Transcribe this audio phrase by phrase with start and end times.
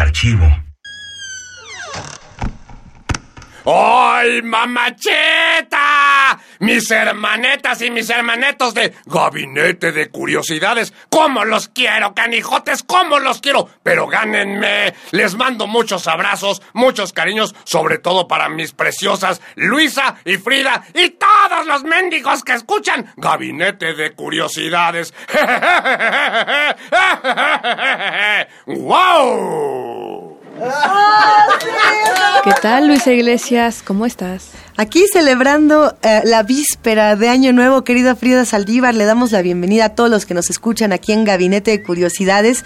[0.00, 0.46] Archivo.
[3.64, 6.38] ¡Ay, mamacheta!
[6.60, 10.92] Mis hermanetas y mis hermanetos de Gabinete de Curiosidades.
[11.10, 12.82] ¿Cómo los quiero, canijotes?
[12.82, 13.68] ¿Cómo los quiero?
[13.82, 14.94] Pero gánenme.
[15.12, 21.10] Les mando muchos abrazos, muchos cariños, sobre todo para mis preciosas Luisa y Frida y
[21.10, 25.14] todos los mendigos que escuchan Gabinete de Curiosidades.
[28.66, 29.89] ¡Wow!
[32.44, 33.82] ¿Qué tal, Luisa Iglesias?
[33.82, 34.50] ¿Cómo estás?
[34.76, 39.86] Aquí celebrando eh, la víspera de Año Nuevo, querida Frida Saldívar, le damos la bienvenida
[39.86, 42.64] a todos los que nos escuchan aquí en Gabinete de Curiosidades.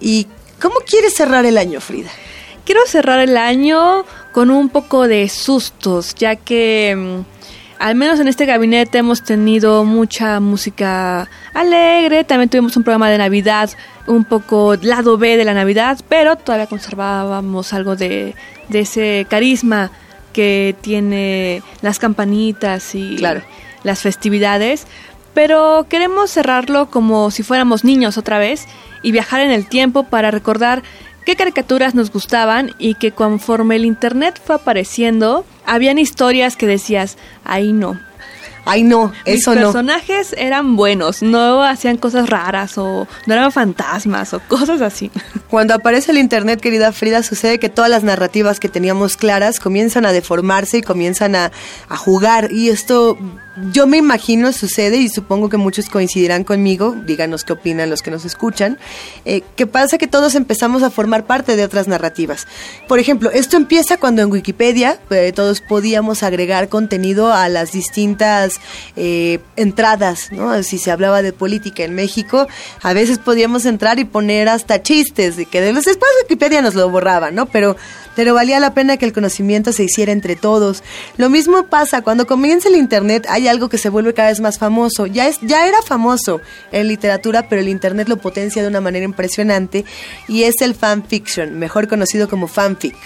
[0.00, 0.26] ¿Y
[0.60, 2.10] cómo quieres cerrar el año, Frida?
[2.64, 7.35] Quiero cerrar el año con un poco de sustos, ya que mm,
[7.78, 13.18] al menos en este gabinete hemos tenido mucha música alegre, también tuvimos un programa de
[13.18, 13.70] Navidad,
[14.06, 18.34] un poco lado B de la Navidad, pero todavía conservábamos algo de,
[18.68, 19.90] de ese carisma
[20.32, 23.42] que tiene las campanitas y Claro.
[23.84, 24.86] las festividades.
[25.34, 28.66] Pero queremos cerrarlo como si fuéramos niños otra vez
[29.02, 30.82] y viajar en el tiempo para recordar
[31.26, 37.18] qué caricaturas nos gustaban y que conforme el internet fue apareciendo, habían historias que decías,
[37.44, 38.00] ahí no.
[38.64, 39.60] Ay, no, eso no.
[39.60, 45.10] personajes eran buenos, no hacían cosas raras o no eran fantasmas o cosas así.
[45.50, 50.04] Cuando aparece el Internet, querida Frida, sucede que todas las narrativas que teníamos claras comienzan
[50.04, 51.52] a deformarse y comienzan a,
[51.88, 52.50] a jugar.
[52.52, 53.16] Y esto,
[53.72, 58.10] yo me imagino, sucede y supongo que muchos coincidirán conmigo, díganos qué opinan los que
[58.10, 58.78] nos escuchan,
[59.24, 62.46] eh, que pasa que todos empezamos a formar parte de otras narrativas.
[62.88, 68.60] Por ejemplo, esto empieza cuando en Wikipedia eh, todos podíamos agregar contenido a las distintas
[68.96, 70.62] eh, entradas, ¿no?
[70.62, 72.48] Si se hablaba de política en México,
[72.82, 77.30] a veces podíamos entrar y poner hasta chistes, de que después Wikipedia nos lo borraba,
[77.30, 77.46] ¿no?
[77.46, 77.76] Pero,
[78.14, 80.82] pero valía la pena que el conocimiento se hiciera entre todos.
[81.16, 84.58] Lo mismo pasa cuando comienza el Internet, hay algo que se vuelve cada vez más
[84.58, 85.06] famoso.
[85.06, 86.40] Ya, es, ya era famoso
[86.72, 89.84] en literatura, pero el Internet lo potencia de una manera impresionante
[90.28, 92.96] y es el fanfiction, mejor conocido como fanfic.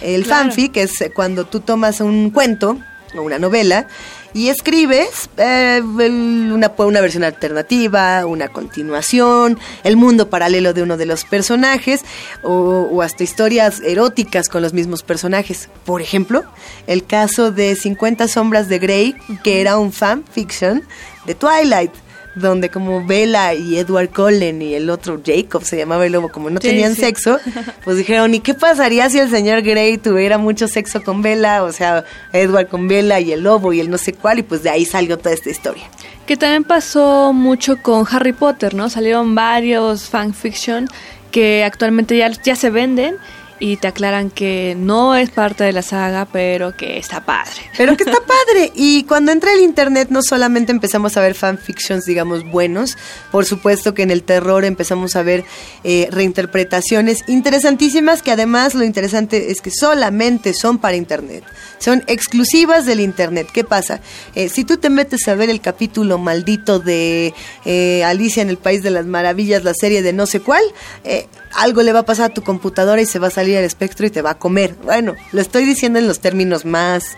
[0.00, 0.44] El Claro.
[0.44, 2.78] fanfic es cuando tú tomas un cuento
[3.16, 3.86] o una novela
[4.34, 11.06] y escribes eh, una, una versión alternativa, una continuación, el mundo paralelo de uno de
[11.06, 12.02] los personajes
[12.42, 15.68] o, o hasta historias eróticas con los mismos personajes.
[15.84, 16.44] Por ejemplo,
[16.86, 20.82] el caso de 50 sombras de Grey, que era un fanfiction
[21.26, 21.92] de Twilight
[22.34, 26.48] donde como Bella y Edward Cullen y el otro Jacob se llamaba el lobo, como
[26.50, 27.02] no Sí, tenían sí.
[27.02, 27.38] sexo,
[27.84, 31.62] pues dijeron, ¿y qué pasaría si el señor Grey tuviera mucho sexo con Bella?
[31.62, 34.62] O sea, Edward con Bella y el lobo y el no sé cuál, y pues
[34.62, 35.84] de ahí salió toda esta historia.
[36.26, 38.88] Que también pasó mucho con Harry Potter, ¿no?
[38.88, 40.88] Salieron varios fanfiction
[41.30, 43.16] que actualmente ya, ya se venden
[43.62, 47.62] y te aclaran que no es parte de la saga, pero que está padre.
[47.78, 48.72] Pero que está padre.
[48.74, 52.98] Y cuando entra el internet no solamente empezamos a ver fanfictions, digamos, buenos,
[53.30, 55.44] por supuesto que en el terror empezamos a ver
[55.84, 61.44] eh, reinterpretaciones interesantísimas que además lo interesante es que solamente son para internet.
[61.78, 63.48] Son exclusivas del internet.
[63.52, 64.00] ¿Qué pasa?
[64.34, 67.32] Eh, si tú te metes a ver el capítulo maldito de
[67.64, 70.62] eh, Alicia en el País de las Maravillas, la serie de no sé cuál,
[71.04, 73.64] eh, algo le va a pasar a tu computadora y se va a salir al
[73.64, 74.74] espectro y te va a comer.
[74.82, 77.16] Bueno, lo estoy diciendo en los términos más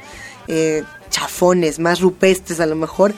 [0.48, 3.14] eh, chafones, más rupestres a lo mejor,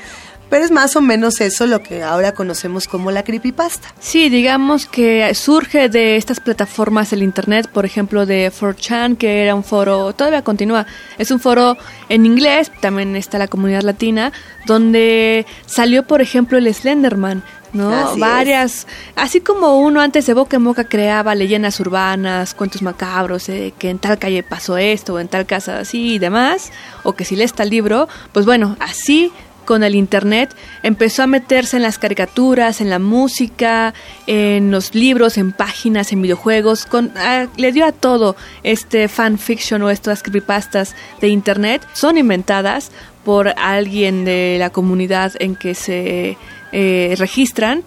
[0.48, 3.88] pero es más o menos eso lo que ahora conocemos como la creepypasta.
[3.98, 9.54] Sí, digamos que surge de estas plataformas del internet, por ejemplo de 4chan, que era
[9.54, 10.86] un foro, todavía continúa,
[11.18, 11.76] es un foro
[12.08, 14.32] en inglés, también está la comunidad latina,
[14.66, 17.42] donde salió, por ejemplo, el Slenderman.
[17.72, 17.92] ¿no?
[17.92, 18.20] Así es.
[18.20, 23.74] Varias, así como uno antes de boca en boca creaba leyendas urbanas, cuentos macabros, eh,
[23.78, 26.72] que en tal calle pasó esto, o en tal casa así y demás,
[27.02, 29.30] o que si lees tal libro, pues bueno, así
[29.66, 33.92] con el internet empezó a meterse en las caricaturas, en la música,
[34.26, 37.12] en los libros, en páginas, en videojuegos, con,
[37.58, 42.90] le dio a todo este fanfiction o estas creepypastas de internet, son inventadas
[43.24, 46.38] por alguien de la comunidad en que se
[46.72, 47.82] eh, registran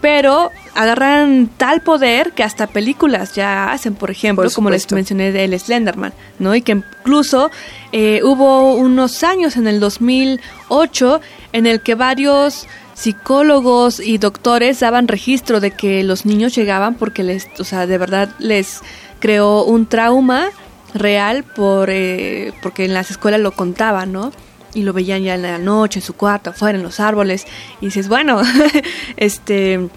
[0.00, 5.32] pero agarran tal poder que hasta películas ya hacen, por ejemplo, Por como les mencioné
[5.32, 6.54] del Slenderman, ¿no?
[6.54, 7.50] Y que incluso
[7.92, 11.20] eh, hubo unos años en el 2008
[11.52, 17.22] en el que varios psicólogos y doctores daban registro de que los niños llegaban porque
[17.22, 18.80] les, o sea, de verdad les
[19.20, 20.50] creó un trauma
[20.94, 24.32] real por eh, porque en las escuelas lo contaban, ¿no?
[24.74, 27.46] Y lo veían ya en la noche, en su cuarto, afuera, en los árboles.
[27.80, 28.40] Y dices, bueno,
[29.16, 29.88] este,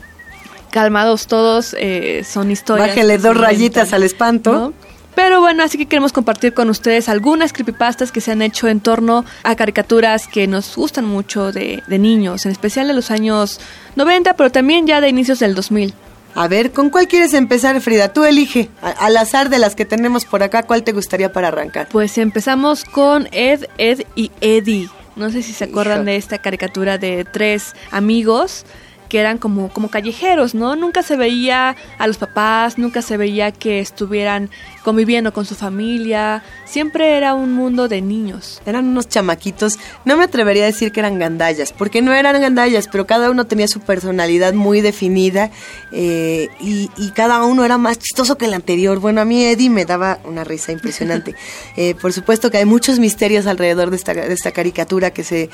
[0.71, 2.89] calmados todos, eh, son historias.
[2.89, 4.51] Bájele que dos rayitas al espanto.
[4.53, 4.73] ¿no?
[5.15, 8.79] Pero bueno, así que queremos compartir con ustedes algunas creepypastas que se han hecho en
[8.79, 13.59] torno a caricaturas que nos gustan mucho de, de niños, en especial de los años
[13.95, 15.93] 90, pero también ya de inicios del 2000.
[16.35, 18.11] A ver, ¿con cuál quieres empezar, Frida?
[18.11, 18.69] Tú elige.
[18.81, 21.87] Al azar de las que tenemos por acá, ¿cuál te gustaría para arrancar?
[21.91, 24.89] Pues empezamos con Ed, Ed y Eddie.
[25.15, 26.05] No sé si se acuerdan Hijo.
[26.05, 28.65] de esta caricatura de tres amigos
[29.13, 30.75] que eran como, como callejeros, ¿no?
[30.75, 34.49] Nunca se veía a los papás, nunca se veía que estuvieran
[34.83, 36.41] conviviendo con su familia.
[36.65, 38.59] Siempre era un mundo de niños.
[38.65, 42.87] Eran unos chamaquitos, no me atrevería a decir que eran gandallas, porque no eran gandallas,
[42.91, 45.51] pero cada uno tenía su personalidad muy definida
[45.91, 48.97] eh, y, y cada uno era más chistoso que el anterior.
[48.97, 51.35] Bueno, a mí Eddie me daba una risa impresionante.
[51.75, 55.49] Eh, por supuesto que hay muchos misterios alrededor de esta, de esta caricatura que se,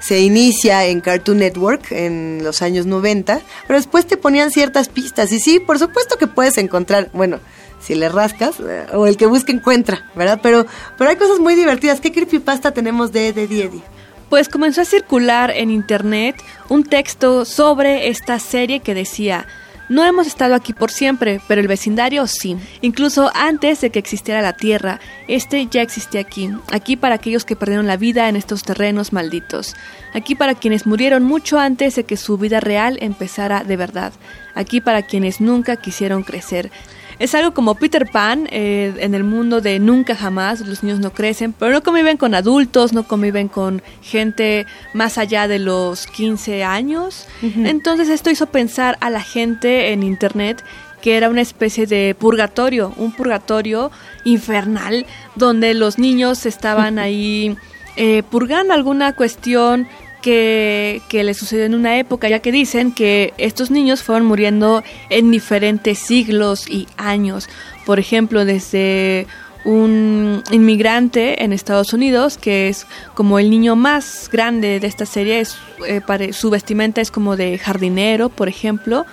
[0.00, 3.03] se inicia en Cartoon Network en los años 90,
[3.66, 7.40] pero después te ponían ciertas pistas y sí, por supuesto que puedes encontrar, bueno,
[7.80, 10.40] si le rascas, eh, o el que busca encuentra, ¿verdad?
[10.42, 10.66] Pero,
[10.96, 12.00] pero hay cosas muy divertidas.
[12.00, 13.82] ¿Qué creepypasta tenemos de Ed, Eddie, Eddie?
[14.30, 16.36] Pues comenzó a circular en internet
[16.68, 19.46] un texto sobre esta serie que decía,
[19.88, 22.56] no hemos estado aquí por siempre, pero el vecindario sí.
[22.80, 26.50] Incluso antes de que existiera la Tierra, este ya existía aquí.
[26.72, 29.74] Aquí para aquellos que perdieron la vida en estos terrenos malditos.
[30.14, 34.12] Aquí para quienes murieron mucho antes de que su vida real empezara de verdad.
[34.54, 36.70] Aquí para quienes nunca quisieron crecer.
[37.18, 41.12] Es algo como Peter Pan eh, en el mundo de nunca jamás, los niños no
[41.12, 46.64] crecen, pero no conviven con adultos, no conviven con gente más allá de los 15
[46.64, 47.26] años.
[47.42, 50.64] Entonces esto hizo pensar a la gente en internet
[51.04, 53.90] que era una especie de purgatorio, un purgatorio
[54.24, 57.58] infernal, donde los niños estaban ahí
[57.96, 59.86] eh, purgando alguna cuestión
[60.24, 65.30] que, le sucedió en una época, ya que dicen que estos niños fueron muriendo en
[65.30, 67.48] diferentes siglos y años.
[67.84, 69.26] Por ejemplo, desde
[69.66, 75.42] un inmigrante en Estados Unidos, que es como el niño más grande de esta serie,
[75.86, 79.04] eh, su vestimenta es como de jardinero, por ejemplo.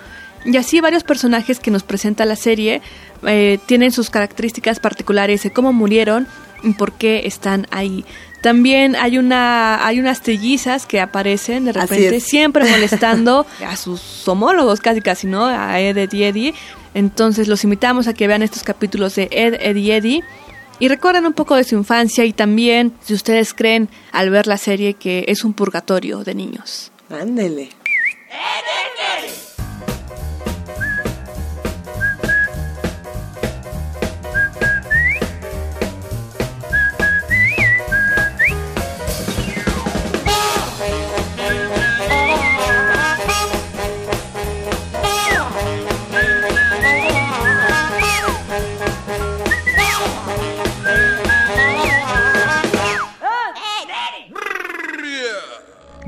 [0.46, 2.80] Y así varios personajes que nos presenta la serie
[3.26, 6.26] eh, tienen sus características particulares de cómo murieron
[6.62, 8.04] y por qué están ahí.
[8.42, 14.80] También hay una hay unas trillizas que aparecen de repente siempre molestando a sus homólogos
[14.80, 15.46] casi casi, ¿no?
[15.46, 16.54] A Ed, Ed y Eddie.
[16.92, 20.24] Entonces los invitamos a que vean estos capítulos de Ed, Ed y Eddie
[20.80, 24.58] y recuerden un poco de su infancia y también si ustedes creen al ver la
[24.58, 26.90] serie que es un purgatorio de niños.
[27.08, 27.68] Ándele.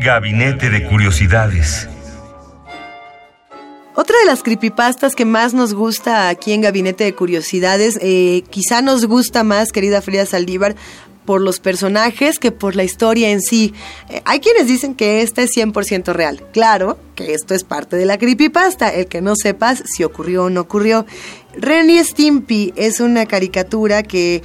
[0.05, 1.89] Gabinete de Curiosidades.
[3.95, 8.83] Otra de las creepypastas que más nos gusta aquí en Gabinete de Curiosidades, eh, quizá
[8.83, 10.77] nos gusta más, querida Frida Saldívar,
[11.25, 13.73] por los personajes que por la historia en sí.
[14.11, 16.43] Eh, hay quienes dicen que esta es 100% real.
[16.53, 20.51] Claro que esto es parte de la creepypasta, el que no sepas si ocurrió o
[20.51, 21.07] no ocurrió.
[21.57, 24.43] Renny Stimpy es una caricatura que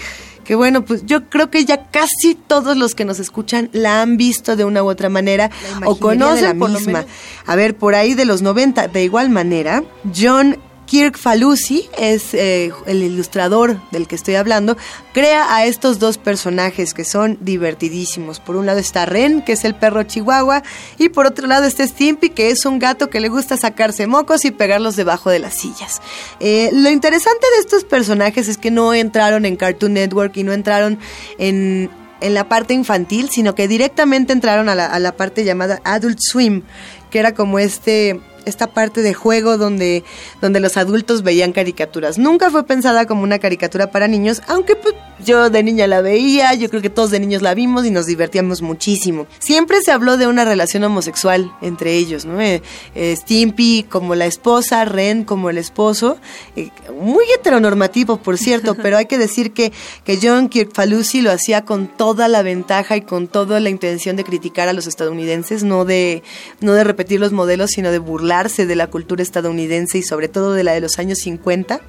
[0.50, 4.18] que bueno, pues yo creo que ya casi todos los que nos escuchan la han
[4.18, 5.52] visto de una u otra manera
[5.86, 7.06] o conocen la misma.
[7.46, 10.58] A ver, por ahí de los 90, de igual manera, John
[10.90, 14.76] Kirk Falusi es eh, el ilustrador del que estoy hablando,
[15.14, 18.40] crea a estos dos personajes que son divertidísimos.
[18.40, 20.64] Por un lado está Ren, que es el perro chihuahua,
[20.98, 24.46] y por otro lado está Stimpy, que es un gato que le gusta sacarse mocos
[24.46, 26.02] y pegarlos debajo de las sillas.
[26.40, 30.54] Eh, lo interesante de estos personajes es que no entraron en Cartoon Network y no
[30.54, 30.98] entraron
[31.38, 35.82] en, en la parte infantil, sino que directamente entraron a la, a la parte llamada
[35.84, 36.64] Adult Swim,
[37.12, 38.20] que era como este
[38.50, 40.04] esta parte de juego donde,
[40.42, 42.18] donde los adultos veían caricaturas.
[42.18, 46.54] Nunca fue pensada como una caricatura para niños, aunque pues, yo de niña la veía,
[46.54, 49.28] yo creo que todos de niños la vimos y nos divertíamos muchísimo.
[49.40, 52.40] Siempre se habló de una relación homosexual entre ellos, ¿no?
[52.42, 52.62] Eh,
[52.96, 56.18] eh, Stimpy como la esposa, Ren como el esposo,
[56.56, 59.72] eh, muy heteronormativo por cierto, pero hay que decir que,
[60.04, 64.16] que John Kirk Falusi lo hacía con toda la ventaja y con toda la intención
[64.16, 66.24] de criticar a los estadounidenses, no de,
[66.62, 68.00] no de repetir los modelos, sino de
[68.40, 71.82] de la cultura estadounidense y sobre todo de la de los años 50.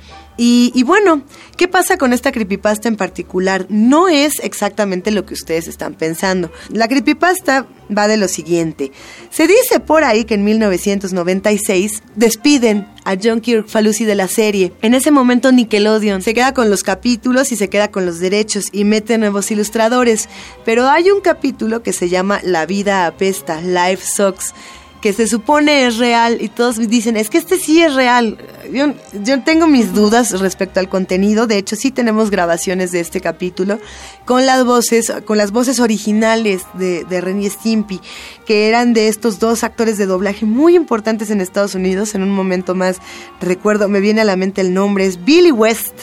[0.43, 1.23] Y, bueno,
[1.59, 3.67] ¿qué pasa con esta creepypasta en particular?
[3.69, 6.51] No es exactamente lo que ustedes están pensando.
[6.71, 8.91] La creepypasta va de lo siguiente.
[9.29, 14.73] Se dice por ahí que en 1996 despiden a John Kirk Falusi de la serie.
[14.81, 18.69] En ese momento Nickelodeon se queda con los capítulos y se queda con los derechos
[18.73, 20.31] y mete nuevos ilustradores.
[20.65, 24.55] Pero hay un capítulo que se llama La vida apesta, Life Sucks
[25.01, 28.37] que se supone es real y todos dicen, es que este sí es real.
[28.73, 33.79] Yo, tengo mis dudas respecto al contenido, de hecho sí tenemos grabaciones de este capítulo
[34.27, 38.01] con las voces, con las voces originales de, de Ren y Stimpy,
[38.47, 42.15] que eran de estos dos actores de doblaje muy importantes en Estados Unidos.
[42.15, 42.99] En un momento más
[43.41, 45.95] recuerdo, me viene a la mente el nombre, es Billy West.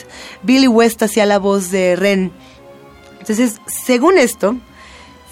[0.42, 2.32] Billy West hacía la voz de Ren.
[3.20, 4.56] Entonces, según esto,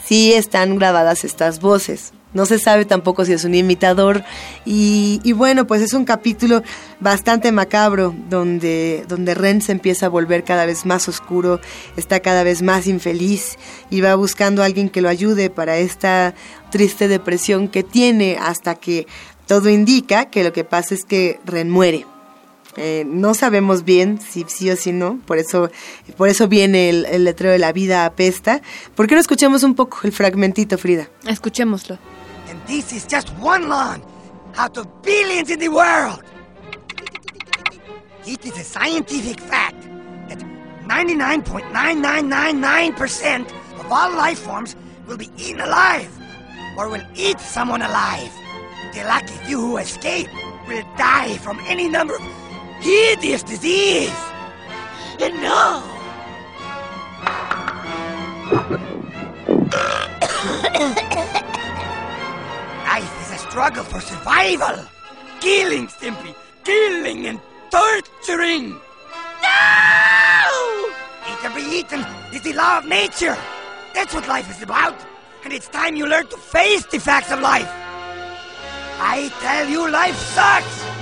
[0.04, 2.12] sí están grabadas estas voces.
[2.36, 4.22] No se sabe tampoco si es un imitador.
[4.66, 6.62] Y, bueno, pues es un capítulo
[7.00, 11.60] bastante macabro donde, donde Ren se empieza a volver cada vez más oscuro,
[11.96, 13.56] está cada vez más infeliz
[13.88, 16.34] y va buscando a alguien que lo ayude para esta
[16.70, 19.06] triste depresión que tiene hasta que
[19.46, 22.04] todo indica que lo que pasa es que Ren muere.
[22.76, 25.70] Eh, no sabemos bien si sí o si no, por eso,
[26.18, 28.60] por eso viene el, el letrero de la vida apesta.
[28.94, 31.08] ¿Por qué no escuchamos un poco el fragmentito, Frida?
[31.26, 31.96] Escuchémoslo.
[32.66, 34.02] This is just one lawn
[34.56, 36.20] out of billions in the world.
[38.26, 39.80] It is a scientific fact
[40.28, 40.40] that
[40.88, 44.74] 99.9999% of all life forms
[45.06, 46.10] will be eaten alive
[46.76, 48.32] or will eat someone alive.
[48.94, 50.26] The lucky few who escape
[50.66, 52.22] will die from any number of
[52.80, 54.10] hideous disease.
[55.20, 55.84] And no!
[62.86, 64.84] Life is a struggle for survival.
[65.40, 66.34] Killing, Stimpy.
[66.62, 68.70] Killing and torturing.
[69.42, 70.92] No!
[71.28, 73.36] Eat or be eaten is the law of nature.
[73.92, 74.94] That's what life is about.
[75.42, 77.68] And it's time you learn to face the facts of life.
[78.98, 80.95] I tell you, life sucks.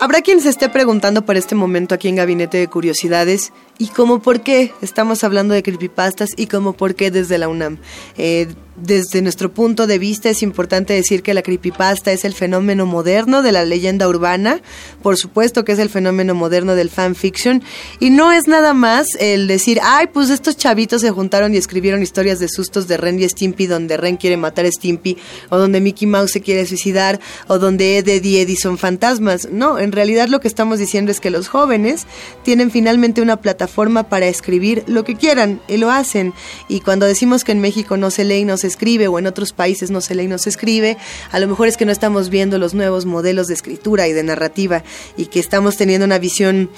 [0.00, 4.20] Habrá quien se esté preguntando por este momento aquí en Gabinete de Curiosidades y cómo
[4.20, 7.78] por qué estamos hablando de creepypastas y cómo por qué desde la UNAM.
[8.16, 8.46] Eh,
[8.82, 13.42] desde nuestro punto de vista es importante decir que la creepypasta es el fenómeno moderno
[13.42, 14.60] de la leyenda urbana,
[15.02, 17.62] por supuesto que es el fenómeno moderno del fanfiction
[17.98, 22.02] y no es nada más el decir, ay, pues estos chavitos se juntaron y escribieron
[22.02, 25.16] historias de sustos de Ren y Stimpy donde Ren quiere matar a Stimpy
[25.48, 29.48] o donde Mickey Mouse se quiere suicidar o donde Ed, Ed y Eddie son fantasmas.
[29.50, 32.06] No, realidad lo que estamos diciendo es que los jóvenes
[32.42, 36.34] tienen finalmente una plataforma para escribir lo que quieran y lo hacen.
[36.68, 39.26] Y cuando decimos que en México no se lee y no se escribe o en
[39.26, 40.96] otros países no se lee y no se escribe,
[41.30, 44.22] a lo mejor es que no estamos viendo los nuevos modelos de escritura y de
[44.22, 44.82] narrativa
[45.16, 46.70] y que estamos teniendo una visión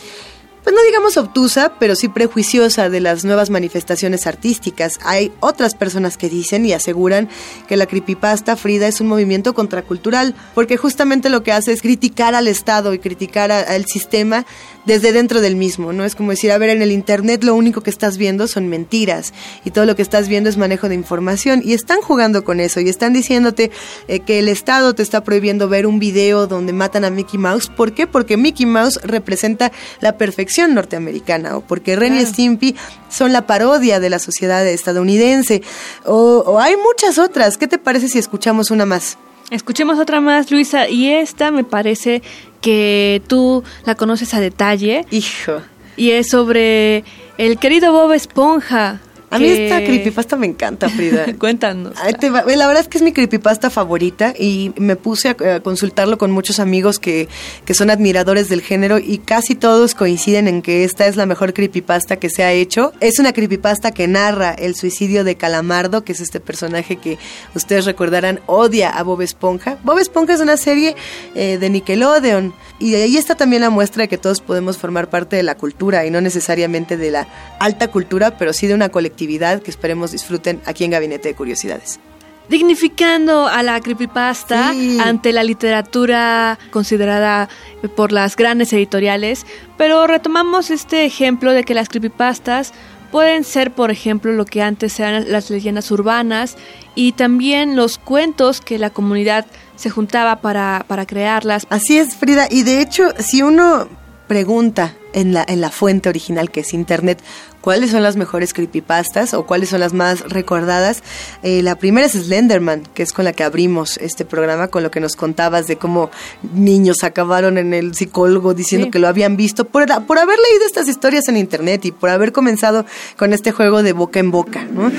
[0.63, 4.99] pues no digamos obtusa, pero sí prejuiciosa de las nuevas manifestaciones artísticas.
[5.03, 7.29] Hay otras personas que dicen y aseguran
[7.67, 12.35] que la creepypasta Frida es un movimiento contracultural, porque justamente lo que hace es criticar
[12.35, 14.45] al Estado y criticar al sistema
[14.85, 16.05] desde dentro del mismo, ¿no?
[16.05, 19.33] Es como decir, a ver, en el Internet lo único que estás viendo son mentiras
[19.65, 22.81] y todo lo que estás viendo es manejo de información y están jugando con eso
[22.81, 23.71] y están diciéndote
[24.09, 27.69] eh, que el Estado te está prohibiendo ver un video donde matan a Mickey Mouse.
[27.69, 28.07] ¿Por qué?
[28.07, 32.77] Porque Mickey Mouse representa la perfección norteamericana o porque Ren y Stimpy
[33.09, 35.63] son la parodia de la sociedad estadounidense
[36.05, 37.57] o, o hay muchas otras.
[37.57, 39.19] ¿Qué te parece si escuchamos una más?
[39.51, 42.23] Escuchemos otra más, Luisa, y esta me parece
[42.61, 45.05] que tú la conoces a detalle.
[45.11, 45.61] Hijo.
[45.97, 47.05] Y es sobre
[47.37, 49.01] el querido Bob Esponja.
[49.31, 51.27] A mí esta creepypasta me encanta, Frida.
[51.39, 51.95] Cuéntanos.
[51.97, 56.59] La verdad es que es mi creepypasta favorita y me puse a, consultarlo con muchos
[56.59, 57.29] amigos que,
[57.65, 61.55] que, son admiradores del género y casi todos coinciden en que esta es la mejor
[61.55, 62.93] creepypasta que se ha hecho.
[63.01, 67.19] Es una creepypasta que narra el suicidio de Calamardo, que es este personaje que
[67.55, 69.79] ustedes recordarán odia a Bob Esponja.
[69.85, 70.97] Bob Esponja es una serie
[71.37, 75.37] eh, de Nickelodeon y ahí está también la muestra de que todos podemos formar parte
[75.37, 77.29] de la cultura y no necesariamente de la
[77.61, 82.01] alta cultura, pero sí de una colectividad que esperemos disfruten aquí en Gabinete de Curiosidades.
[82.49, 84.99] dignificando a la creepypasta Sí.
[85.01, 87.49] ante la literatura considerada
[87.95, 89.47] por las grandes editoriales,
[89.79, 92.73] pero retomamos este ejemplo de que las creepypastas
[93.11, 96.57] pueden ser, por ejemplo, lo que antes eran las leyendas urbanas
[96.95, 101.67] y también los cuentos que la comunidad se juntaba para, para crearlas.
[101.71, 102.49] Así es, Frida.
[102.51, 103.89] Y de hecho, si uno
[104.29, 107.21] pregunta en la, en la fuente original, que es Internet,
[107.61, 111.03] cuáles son las mejores creepypastas o cuáles son las más recordadas,
[111.43, 114.91] eh, la primera es Slenderman, que es con la que abrimos este programa, con lo
[114.91, 116.11] que nos contabas de cómo
[116.55, 118.91] niños acabaron en el psicólogo diciendo Sí.
[118.91, 122.33] que lo habían visto por, por haber leído estas historias en Internet y por haber
[122.33, 122.87] comenzado
[123.17, 124.91] con este juego de boca en boca, ¿no?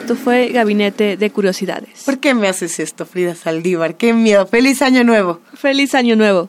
[0.00, 2.02] Esto fue Gabinete de Curiosidades.
[2.04, 3.96] ¿Por qué me haces esto, Frida Saldívar?
[3.96, 4.46] ¡Qué miedo!
[4.46, 5.40] ¡Feliz año nuevo!
[5.54, 6.48] Feliz año nuevo.